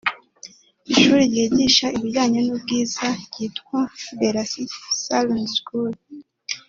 Ishuri 0.93 1.21
ryigisha 1.31 1.85
ibijyane 1.97 2.39
n’ubwiza 2.45 3.05
ryitwa 3.25 3.79
Belasi 4.19 4.63
Saloon 5.01 5.45
school 5.55 5.91